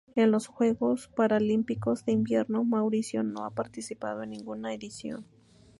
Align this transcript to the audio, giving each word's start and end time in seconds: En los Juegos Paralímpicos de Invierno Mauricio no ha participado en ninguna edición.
En 0.15 0.31
los 0.31 0.47
Juegos 0.47 1.09
Paralímpicos 1.15 2.05
de 2.05 2.13
Invierno 2.13 2.63
Mauricio 2.63 3.21
no 3.21 3.45
ha 3.45 3.51
participado 3.51 4.23
en 4.23 4.31
ninguna 4.31 4.73
edición. 4.73 5.27